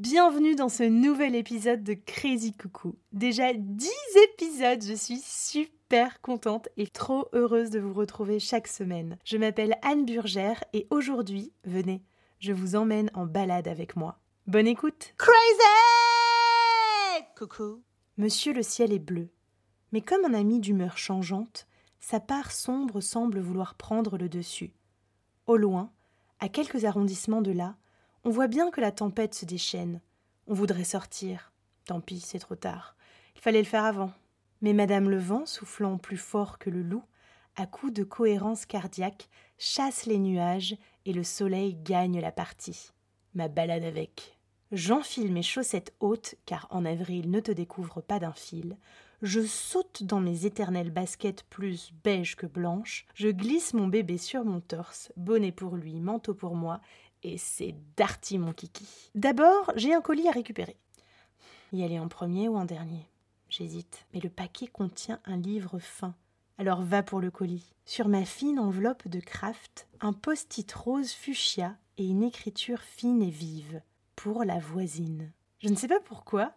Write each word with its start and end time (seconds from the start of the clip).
Bienvenue 0.00 0.54
dans 0.54 0.70
ce 0.70 0.82
nouvel 0.82 1.34
épisode 1.34 1.84
de 1.84 1.92
Crazy 1.92 2.54
Coucou. 2.54 2.96
Déjà 3.12 3.52
10 3.52 3.90
épisodes, 4.32 4.82
je 4.82 4.94
suis 4.94 5.20
super 5.22 6.22
contente 6.22 6.70
et 6.78 6.86
trop 6.86 7.28
heureuse 7.34 7.68
de 7.68 7.80
vous 7.80 7.92
retrouver 7.92 8.38
chaque 8.38 8.66
semaine. 8.66 9.18
Je 9.26 9.36
m'appelle 9.36 9.76
Anne 9.82 10.06
Burgère 10.06 10.64
et 10.72 10.86
aujourd'hui, 10.88 11.52
venez, 11.64 12.02
je 12.38 12.54
vous 12.54 12.76
emmène 12.76 13.10
en 13.12 13.26
balade 13.26 13.68
avec 13.68 13.94
moi. 13.94 14.18
Bonne 14.46 14.68
écoute 14.68 15.12
Crazy 15.18 15.36
Coucou. 17.36 17.82
Monsieur 18.16 18.54
le 18.54 18.62
ciel 18.62 18.94
est 18.94 18.98
bleu. 18.98 19.28
Mais 19.92 20.00
comme 20.00 20.22
on 20.24 20.32
a 20.32 20.42
mis 20.42 20.60
d'humeur 20.60 20.96
changeante, 20.96 21.66
sa 21.98 22.20
part 22.20 22.52
sombre 22.52 23.02
semble 23.02 23.38
vouloir 23.38 23.74
prendre 23.74 24.16
le 24.16 24.30
dessus. 24.30 24.72
Au 25.46 25.58
loin, 25.58 25.92
à 26.38 26.48
quelques 26.48 26.86
arrondissements 26.86 27.42
de 27.42 27.52
là, 27.52 27.76
on 28.24 28.30
voit 28.30 28.48
bien 28.48 28.70
que 28.70 28.80
la 28.80 28.92
tempête 28.92 29.34
se 29.34 29.44
déchaîne. 29.44 30.00
On 30.46 30.54
voudrait 30.54 30.84
sortir. 30.84 31.52
Tant 31.86 32.00
pis, 32.00 32.20
c'est 32.20 32.38
trop 32.38 32.56
tard. 32.56 32.96
Il 33.34 33.40
fallait 33.40 33.60
le 33.60 33.64
faire 33.64 33.84
avant. 33.84 34.12
Mais 34.60 34.74
Madame 34.74 35.08
le 35.08 35.18
vent, 35.18 35.46
soufflant 35.46 35.96
plus 35.96 36.18
fort 36.18 36.58
que 36.58 36.68
le 36.68 36.82
loup, 36.82 37.02
à 37.56 37.66
coup 37.66 37.90
de 37.90 38.04
cohérence 38.04 38.66
cardiaque, 38.66 39.28
chasse 39.58 40.06
les 40.06 40.18
nuages 40.18 40.76
et 41.06 41.12
le 41.12 41.24
soleil 41.24 41.74
gagne 41.74 42.20
la 42.20 42.32
partie. 42.32 42.90
Ma 43.34 43.48
balade 43.48 43.84
avec. 43.84 44.38
J'enfile 44.72 45.32
mes 45.32 45.42
chaussettes 45.42 45.94
hautes, 46.00 46.36
car 46.46 46.66
en 46.70 46.84
avril 46.84 47.30
ne 47.30 47.40
te 47.40 47.50
découvre 47.50 48.00
pas 48.02 48.18
d'un 48.18 48.32
fil. 48.32 48.76
Je 49.22 49.40
saute 49.40 50.04
dans 50.04 50.20
mes 50.20 50.46
éternelles 50.46 50.90
baskets 50.90 51.44
plus 51.50 51.92
beige 52.04 52.36
que 52.36 52.46
blanches. 52.46 53.06
Je 53.14 53.28
glisse 53.28 53.74
mon 53.74 53.88
bébé 53.88 54.16
sur 54.16 54.44
mon 54.44 54.60
torse, 54.60 55.12
bonnet 55.16 55.52
pour 55.52 55.76
lui, 55.76 56.00
manteau 56.00 56.34
pour 56.34 56.54
moi, 56.54 56.80
et 57.22 57.38
c'est 57.38 57.74
Darty 57.96 58.38
mon 58.38 58.52
kiki. 58.52 58.86
D'abord, 59.14 59.72
j'ai 59.76 59.94
un 59.94 60.00
colis 60.00 60.28
à 60.28 60.32
récupérer. 60.32 60.76
Y 61.72 61.84
aller 61.84 61.98
en 61.98 62.08
premier 62.08 62.48
ou 62.48 62.56
en 62.56 62.64
dernier 62.64 63.06
J'hésite, 63.48 64.06
mais 64.14 64.20
le 64.20 64.30
paquet 64.30 64.68
contient 64.68 65.20
un 65.24 65.36
livre 65.36 65.78
fin. 65.80 66.14
Alors 66.56 66.82
va 66.82 67.02
pour 67.02 67.20
le 67.20 67.30
colis. 67.30 67.74
Sur 67.84 68.06
ma 68.08 68.24
fine 68.24 68.60
enveloppe 68.60 69.08
de 69.08 69.18
craft, 69.18 69.88
un 70.00 70.12
post-it 70.12 70.70
rose 70.72 71.12
fuchsia 71.12 71.76
et 71.98 72.06
une 72.06 72.22
écriture 72.22 72.80
fine 72.80 73.22
et 73.22 73.30
vive. 73.30 73.82
Pour 74.14 74.44
la 74.44 74.58
voisine. 74.58 75.32
Je 75.58 75.68
ne 75.68 75.74
sais 75.74 75.88
pas 75.88 76.00
pourquoi, 76.00 76.54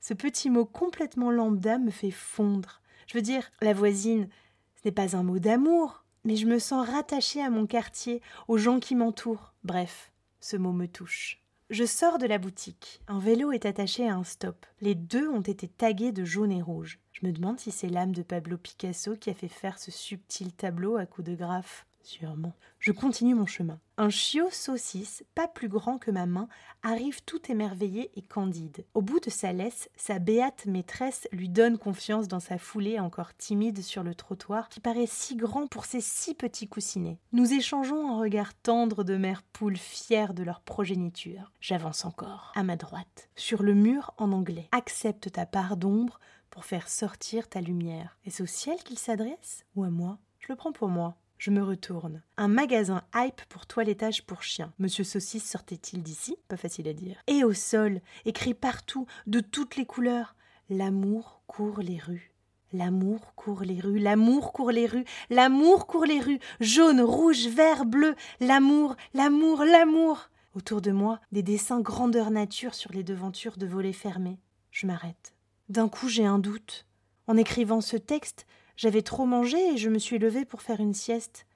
ce 0.00 0.14
petit 0.14 0.50
mot 0.50 0.64
complètement 0.64 1.30
lambda 1.30 1.78
me 1.78 1.90
fait 1.90 2.10
fondre. 2.10 2.80
Je 3.08 3.14
veux 3.14 3.22
dire, 3.22 3.50
la 3.60 3.72
voisine, 3.72 4.28
ce 4.76 4.82
n'est 4.88 4.92
pas 4.92 5.16
un 5.16 5.22
mot 5.22 5.38
d'amour, 5.38 6.04
mais 6.26 6.36
je 6.36 6.46
me 6.46 6.58
sens 6.58 6.86
rattachée 6.88 7.40
à 7.40 7.50
mon 7.50 7.66
quartier, 7.66 8.20
aux 8.48 8.58
gens 8.58 8.80
qui 8.80 8.96
m'entourent. 8.96 9.54
Bref, 9.62 10.12
ce 10.40 10.56
mot 10.56 10.72
me 10.72 10.86
touche. 10.86 11.40
Je 11.70 11.84
sors 11.84 12.18
de 12.18 12.26
la 12.26 12.38
boutique. 12.38 13.00
Un 13.06 13.20
vélo 13.20 13.52
est 13.52 13.64
attaché 13.64 14.08
à 14.08 14.16
un 14.16 14.24
stop. 14.24 14.66
Les 14.80 14.96
deux 14.96 15.28
ont 15.28 15.40
été 15.40 15.68
tagués 15.68 16.12
de 16.12 16.24
jaune 16.24 16.52
et 16.52 16.62
rouge. 16.62 16.98
Je 17.12 17.24
me 17.26 17.32
demande 17.32 17.60
si 17.60 17.70
c'est 17.70 17.88
l'âme 17.88 18.12
de 18.12 18.22
Pablo 18.22 18.56
Picasso 18.56 19.14
qui 19.16 19.30
a 19.30 19.34
fait 19.34 19.48
faire 19.48 19.78
ce 19.78 19.90
subtil 19.90 20.52
tableau 20.52 20.96
à 20.96 21.06
coups 21.06 21.28
de 21.28 21.36
graphe. 21.36 21.86
Sûrement. 22.06 22.54
Je 22.78 22.92
continue 22.92 23.34
mon 23.34 23.46
chemin. 23.46 23.80
Un 23.96 24.10
chiot 24.10 24.48
saucisse, 24.52 25.24
pas 25.34 25.48
plus 25.48 25.68
grand 25.68 25.98
que 25.98 26.12
ma 26.12 26.24
main, 26.24 26.46
arrive 26.84 27.24
tout 27.24 27.50
émerveillé 27.50 28.12
et 28.14 28.22
candide. 28.22 28.84
Au 28.94 29.02
bout 29.02 29.18
de 29.18 29.28
sa 29.28 29.52
laisse, 29.52 29.90
sa 29.96 30.20
béate 30.20 30.66
maîtresse 30.66 31.26
lui 31.32 31.48
donne 31.48 31.78
confiance 31.78 32.28
dans 32.28 32.38
sa 32.38 32.58
foulée 32.58 33.00
encore 33.00 33.36
timide 33.36 33.82
sur 33.82 34.04
le 34.04 34.14
trottoir 34.14 34.68
qui 34.68 34.78
paraît 34.78 35.08
si 35.08 35.34
grand 35.34 35.66
pour 35.66 35.84
ses 35.84 36.00
si 36.00 36.34
petits 36.34 36.68
coussinets. 36.68 37.18
Nous 37.32 37.52
échangeons 37.52 38.08
un 38.08 38.20
regard 38.20 38.54
tendre 38.54 39.02
de 39.02 39.16
mères 39.16 39.42
poules 39.42 39.76
fières 39.76 40.32
de 40.32 40.44
leur 40.44 40.60
progéniture. 40.60 41.50
J'avance 41.60 42.04
encore. 42.04 42.52
À 42.54 42.62
ma 42.62 42.76
droite, 42.76 43.28
sur 43.34 43.64
le 43.64 43.74
mur 43.74 44.14
en 44.16 44.30
anglais. 44.30 44.68
Accepte 44.70 45.32
ta 45.32 45.44
part 45.44 45.76
d'ombre 45.76 46.20
pour 46.50 46.66
faire 46.66 46.88
sortir 46.88 47.48
ta 47.48 47.60
lumière. 47.60 48.16
Est-ce 48.24 48.44
au 48.44 48.46
ciel 48.46 48.78
qu'il 48.84 48.96
s'adresse 48.96 49.64
ou 49.74 49.82
à 49.82 49.90
moi? 49.90 50.18
Je 50.38 50.46
le 50.52 50.56
prends 50.56 50.70
pour 50.70 50.88
moi. 50.88 51.16
Je 51.38 51.50
me 51.50 51.62
retourne. 51.62 52.22
Un 52.36 52.48
magasin 52.48 53.02
hype 53.14 53.42
pour 53.48 53.66
toilettage 53.66 54.24
pour 54.24 54.42
chiens. 54.42 54.72
Monsieur 54.78 55.04
Saucisse 55.04 55.48
sortait-il 55.48 56.02
d'ici? 56.02 56.36
Pas 56.48 56.56
facile 56.56 56.88
à 56.88 56.92
dire. 56.92 57.16
Et 57.26 57.44
au 57.44 57.52
sol, 57.52 58.00
écrit 58.24 58.54
partout, 58.54 59.06
de 59.26 59.40
toutes 59.40 59.76
les 59.76 59.84
couleurs. 59.84 60.34
L'amour 60.70 61.42
court 61.46 61.80
les 61.80 61.98
rues. 61.98 62.32
L'amour 62.72 63.34
court 63.36 63.62
les 63.62 63.80
rues, 63.80 64.00
l'amour 64.00 64.52
court 64.52 64.72
les 64.72 64.86
rues, 64.86 65.04
l'amour 65.30 65.86
court 65.86 66.04
les 66.04 66.20
rues, 66.20 66.40
jaune, 66.58 67.00
rouge, 67.00 67.46
vert, 67.46 67.84
bleu, 67.86 68.16
l'amour, 68.40 68.96
l'amour, 69.14 69.64
l'amour. 69.64 70.30
Autour 70.54 70.80
de 70.80 70.90
moi, 70.90 71.20
des 71.30 71.42
dessins 71.42 71.80
grandeur 71.80 72.30
nature 72.30 72.74
sur 72.74 72.92
les 72.92 73.04
devantures 73.04 73.56
de 73.56 73.66
volets 73.66 73.92
fermés. 73.92 74.40
Je 74.72 74.86
m'arrête. 74.86 75.34
D'un 75.68 75.88
coup, 75.88 76.08
j'ai 76.08 76.26
un 76.26 76.38
doute. 76.38 76.86
En 77.28 77.36
écrivant 77.36 77.80
ce 77.80 77.96
texte, 77.96 78.46
j'avais 78.76 79.02
trop 79.02 79.26
mangé 79.26 79.58
et 79.72 79.76
je 79.76 79.88
me 79.88 79.98
suis 79.98 80.18
levée 80.18 80.44
pour 80.44 80.62
faire 80.62 80.80
une 80.80 80.94
sieste. 80.94 81.46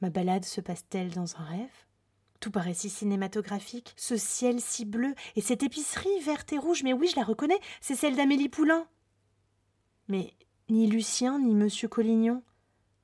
Ma 0.00 0.10
balade 0.10 0.44
se 0.44 0.60
passe-t-elle 0.60 1.10
dans 1.10 1.36
un 1.36 1.44
rêve? 1.44 1.86
Tout 2.40 2.50
paraît 2.50 2.74
si 2.74 2.90
cinématographique, 2.90 3.94
ce 3.96 4.16
ciel 4.16 4.60
si 4.60 4.84
bleu, 4.84 5.14
et 5.36 5.40
cette 5.40 5.62
épicerie 5.62 6.20
verte 6.24 6.52
et 6.52 6.58
rouge, 6.58 6.82
mais 6.82 6.92
oui, 6.92 7.08
je 7.08 7.16
la 7.16 7.24
reconnais, 7.24 7.58
c'est 7.80 7.94
celle 7.94 8.14
d'Amélie 8.14 8.50
Poulain. 8.50 8.86
Mais 10.08 10.34
ni 10.68 10.86
Lucien 10.86 11.38
ni 11.38 11.54
Monsieur 11.54 11.88
Collignon, 11.88 12.42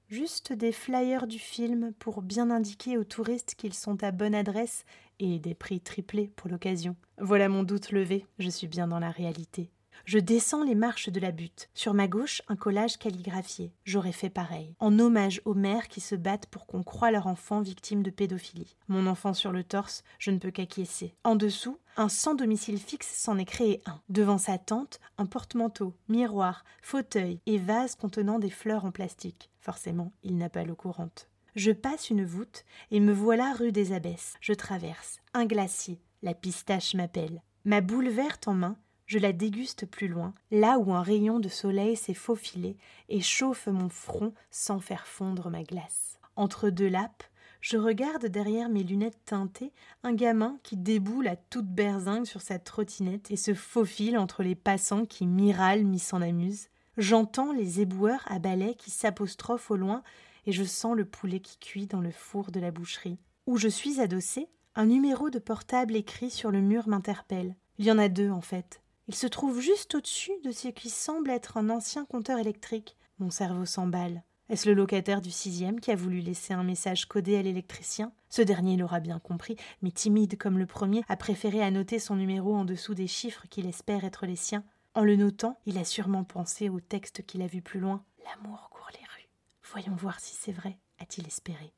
juste 0.09 0.53
des 0.53 0.73
flyers 0.73 1.27
du 1.27 1.39
film 1.39 1.95
pour 1.99 2.21
bien 2.21 2.51
indiquer 2.51 2.99
aux 2.99 3.05
touristes 3.05 3.55
qu'ils 3.55 3.75
sont 3.75 4.05
à 4.05 4.11
bonne 4.11 4.35
adresse 4.35 4.85
et 5.19 5.39
des 5.39 5.55
prix 5.55 5.81
triplés 5.81 6.31
pour 6.37 6.51
l'occasion. 6.51 6.95
Voilà 7.19 7.49
mon 7.49 7.63
doute 7.63 7.91
levé, 7.91 8.27
je 8.39 8.51
suis 8.51 8.69
bien 8.69 8.87
dans 8.87 8.99
la 8.99 9.11
réalité. 9.11 9.71
Je 10.05 10.19
descends 10.19 10.65
les 10.65 10.75
marches 10.75 11.09
de 11.09 11.21
la 11.21 11.31
butte. 11.31 11.69
Sur 11.75 11.95
ma 11.95 12.09
gauche, 12.09 12.43
un 12.49 12.57
collage 12.57 12.99
calligraphié. 12.99 13.73
J'aurais 13.85 14.13
fait 14.13 14.31
pareil. 14.31 14.75
En 14.81 14.99
hommage 14.99 15.41
aux 15.45 15.55
mères 15.55 15.89
qui 15.89 16.01
se 16.01 16.15
battent 16.15 16.47
pour 16.47 16.67
qu'on 16.67 16.83
croie 16.83 17.11
leur 17.11 17.27
enfant 17.27 17.61
victime 17.61 18.03
de 18.03 18.11
pédophilie. 18.11 18.77
Mon 18.89 19.07
enfant 19.07 19.35
sur 19.35 19.53
le 19.53 19.65
torse, 19.65 20.03
je 20.19 20.31
ne 20.31 20.39
peux 20.39 20.51
qu'acquiescer. 20.51 21.15
En 21.25 21.37
dessous, 21.37 21.79
un 21.97 22.09
sans 22.09 22.35
domicile 22.35 22.79
fixe 22.79 23.13
s'en 23.15 23.39
est 23.39 23.45
créé 23.45 23.81
un. 23.87 24.01
Devant 24.09 24.39
sa 24.39 24.59
tente, 24.59 25.01
un 25.19 25.27
porte-manteau, 25.27 25.95
miroir, 26.09 26.65
fauteuil 26.83 27.41
et 27.47 27.59
vase 27.59 27.95
contenant 27.95 28.39
des 28.39 28.51
fleurs 28.51 28.85
en 28.85 28.91
plastique. 28.91 29.51
Forcément, 29.61 30.13
il 30.23 30.37
n'a 30.37 30.49
pas 30.49 30.65
l'eau 30.65 30.75
courante. 30.75 31.29
Je 31.55 31.71
passe 31.71 32.09
une 32.09 32.25
voûte 32.25 32.65
et 32.91 33.01
me 33.01 33.13
voilà 33.13 33.53
rue 33.53 33.73
des 33.73 33.93
Abbesses. 33.93 34.35
Je 34.41 34.55
traverse. 34.55 35.21
Un 35.35 35.45
glacier. 35.45 36.01
La 36.23 36.35
pistache 36.35 36.95
m'appelle. 36.95 37.43
Ma 37.65 37.81
boule 37.81 38.09
verte 38.09 38.49
en 38.49 38.55
main, 38.55 38.77
je 39.13 39.19
la 39.19 39.35
déguste 39.35 39.85
plus 39.85 40.09
loin, 40.09 40.33
là 40.51 40.79
où 40.79 40.95
un 40.95 41.03
rayon 41.03 41.39
de 41.39 41.51
soleil 41.51 41.97
s'est 41.97 42.15
faufilé 42.15 42.79
et 43.11 43.21
chauffe 43.21 43.67
mon 43.67 43.91
front 43.91 44.33
sans 44.51 44.81
faire 44.81 45.07
fondre 45.07 45.51
ma 45.51 45.65
glace. 45.65 46.19
Entre 46.35 46.71
deux 46.71 46.89
lappes, 46.89 47.25
je 47.61 47.77
regarde 47.77 48.25
derrière 48.25 48.71
mes 48.71 48.83
lunettes 48.83 49.21
teintées 49.27 49.71
un 50.03 50.15
gamin 50.15 50.57
qui 50.63 50.79
déboule 50.79 51.29
à 51.29 51.37
toute 51.37 51.67
berzingue 51.67 52.25
sur 52.25 52.41
sa 52.41 52.59
trottinette 52.59 53.31
et 53.31 53.37
se 53.37 53.53
faufile 53.53 54.17
entre 54.17 54.43
les 54.43 54.55
passants 54.55 55.05
qui 55.05 55.27
miralent 55.27 55.85
mi 55.85 55.99
s'en 55.99 56.23
amusent. 56.23 56.71
J'entends 56.97 57.53
les 57.53 57.83
éboueurs 57.83 58.25
à 58.29 58.39
balai 58.39 58.77
qui 58.77 58.91
s'apostrophent 58.91 59.71
au 59.71 59.77
loin 59.77 60.03
et 60.47 60.53
je 60.53 60.65
sens 60.65 60.97
le 60.97 61.05
poulet 61.05 61.41
qui 61.41 61.59
cuit 61.59 61.87
dans 61.87 62.01
le 62.01 62.13
four 62.13 62.51
de 62.51 62.61
la 62.61 62.71
boucherie. 62.71 63.19
Où 63.47 63.59
je 63.59 63.69
suis 63.69 64.01
adossé, 64.01 64.49
un 64.75 64.87
numéro 64.87 65.29
de 65.29 65.39
portable 65.39 65.97
écrit 65.97 66.31
sur 66.31 66.51
le 66.51 66.63
mur 66.63 66.89
m'interpelle. 66.89 67.57
Il 67.77 67.85
y 67.85 67.93
en 67.93 67.99
a 67.99 68.09
deux 68.09 68.31
en 68.31 68.41
fait. 68.41 68.81
Il 69.09 69.15
se 69.15 69.27
trouve 69.27 69.61
juste 69.61 69.97
au-dessus 69.97 70.33
de 70.45 70.53
ce 70.53 70.69
qui 70.69 70.89
semble 70.89 71.31
être 71.31 71.57
un 71.57 71.71
ancien 71.71 72.05
compteur 72.05 72.39
électrique. 72.39 72.97
Mon 73.19 73.31
cerveau 73.31 73.65
s'emballe. 73.65 74.23
Est-ce 74.49 74.69
le 74.69 74.75
locataire 74.75 75.21
du 75.21 75.31
sixième 75.31 75.81
qui 75.81 75.91
a 75.91 75.97
voulu 75.97 76.21
laisser 76.21 76.53
un 76.55 76.63
message 76.63 77.07
codé 77.07 77.37
à 77.37 77.43
l'électricien? 77.43 78.13
Ce 78.29 78.43
dernier 78.43 78.77
l'aura 78.77 79.01
bien 79.01 79.19
compris, 79.19 79.57
mais 79.81 79.91
timide 79.91 80.37
comme 80.37 80.59
le 80.59 80.67
premier, 80.67 81.03
a 81.09 81.17
préféré 81.17 81.63
annoter 81.63 81.99
son 81.99 82.17
numéro 82.17 82.55
en 82.55 82.65
dessous 82.65 82.95
des 82.95 83.07
chiffres 83.07 83.47
qu'il 83.49 83.67
espère 83.67 84.05
être 84.05 84.27
les 84.27 84.37
siens. 84.37 84.65
En 84.95 85.05
le 85.05 85.17
notant, 85.17 85.59
il 85.67 85.79
a 85.79 85.85
sûrement 85.85 86.23
pensé 86.23 86.69
au 86.69 86.81
texte 86.81 87.25
qu'il 87.25 87.43
a 87.43 87.47
vu 87.47 87.63
plus 87.63 87.81
loin. 87.81 88.05
L'amour 88.25 88.69
court 88.71 88.91
les 88.93 88.99
rues. 88.99 89.29
Voyons 89.73 89.97
voir 89.97 90.21
si 90.21 90.37
c'est 90.37 90.53
vrai, 90.53 90.79
a-t-il 91.01 91.27
espéré. 91.27 91.73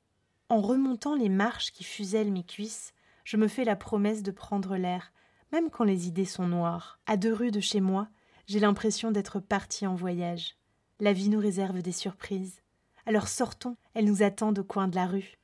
En 0.48 0.60
remontant 0.60 1.14
les 1.14 1.28
marches 1.28 1.72
qui 1.72 1.84
fusellent 1.84 2.32
mes 2.32 2.44
cuisses, 2.44 2.92
je 3.22 3.36
me 3.36 3.48
fais 3.48 3.64
la 3.64 3.76
promesse 3.76 4.22
de 4.22 4.30
prendre 4.30 4.76
l'air, 4.76 5.12
même 5.54 5.70
quand 5.70 5.84
les 5.84 6.08
idées 6.08 6.24
sont 6.24 6.48
noires. 6.48 6.98
À 7.06 7.16
deux 7.16 7.32
rues 7.32 7.52
de 7.52 7.60
chez 7.60 7.80
moi, 7.80 8.08
j'ai 8.48 8.58
l'impression 8.58 9.12
d'être 9.12 9.38
parti 9.38 9.86
en 9.86 9.94
voyage. 9.94 10.56
La 10.98 11.12
vie 11.12 11.28
nous 11.28 11.38
réserve 11.38 11.80
des 11.80 11.92
surprises. 11.92 12.60
Alors 13.06 13.28
sortons, 13.28 13.76
elles 13.94 14.06
nous 14.06 14.24
attendent 14.24 14.58
au 14.58 14.64
coin 14.64 14.88
de 14.88 14.96
la 14.96 15.06
rue. 15.06 15.38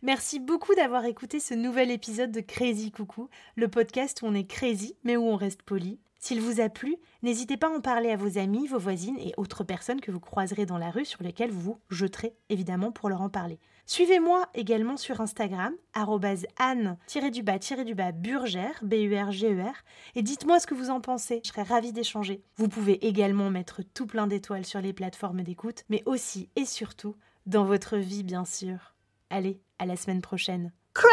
Merci 0.00 0.40
beaucoup 0.40 0.74
d'avoir 0.74 1.04
écouté 1.04 1.38
ce 1.38 1.52
nouvel 1.52 1.90
épisode 1.90 2.32
de 2.32 2.40
Crazy 2.40 2.92
Coucou, 2.92 3.28
le 3.56 3.68
podcast 3.68 4.22
où 4.22 4.26
on 4.26 4.32
est 4.32 4.46
crazy 4.48 4.96
mais 5.04 5.18
où 5.18 5.24
on 5.24 5.36
reste 5.36 5.62
poli. 5.64 6.00
S'il 6.24 6.40
vous 6.40 6.60
a 6.62 6.70
plu, 6.70 6.96
n'hésitez 7.22 7.58
pas 7.58 7.66
à 7.66 7.76
en 7.76 7.82
parler 7.82 8.10
à 8.10 8.16
vos 8.16 8.38
amis, 8.38 8.66
vos 8.66 8.78
voisines 8.78 9.18
et 9.18 9.34
autres 9.36 9.62
personnes 9.62 10.00
que 10.00 10.10
vous 10.10 10.20
croiserez 10.20 10.64
dans 10.64 10.78
la 10.78 10.90
rue 10.90 11.04
sur 11.04 11.22
lesquelles 11.22 11.50
vous 11.50 11.60
vous 11.60 11.78
jeterez 11.90 12.34
évidemment 12.48 12.92
pour 12.92 13.10
leur 13.10 13.20
en 13.20 13.28
parler. 13.28 13.60
Suivez-moi 13.84 14.48
également 14.54 14.96
sur 14.96 15.20
Instagram, 15.20 15.74
anne-du-bas-burgère, 15.92 18.80
B-U-R-G-E-R, 18.82 19.74
et 20.14 20.22
dites-moi 20.22 20.60
ce 20.60 20.66
que 20.66 20.72
vous 20.72 20.88
en 20.88 21.02
pensez. 21.02 21.42
Je 21.44 21.50
serais 21.50 21.62
ravie 21.62 21.92
d'échanger. 21.92 22.42
Vous 22.56 22.68
pouvez 22.68 23.06
également 23.06 23.50
mettre 23.50 23.82
tout 23.82 24.06
plein 24.06 24.26
d'étoiles 24.26 24.64
sur 24.64 24.80
les 24.80 24.94
plateformes 24.94 25.42
d'écoute, 25.42 25.84
mais 25.90 26.02
aussi 26.06 26.48
et 26.56 26.64
surtout 26.64 27.16
dans 27.44 27.66
votre 27.66 27.98
vie, 27.98 28.22
bien 28.22 28.46
sûr. 28.46 28.94
Allez, 29.28 29.60
à 29.78 29.84
la 29.84 29.96
semaine 29.96 30.22
prochaine. 30.22 30.72
Crazy! 30.94 31.12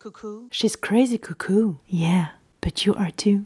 Coucou. 0.00 0.48
She's 0.50 0.78
crazy, 0.78 1.20
cuckoo. 1.20 1.76
Yeah, 1.90 2.30
but 2.62 2.86
you 2.86 2.94
are 2.94 3.10
too. 3.10 3.44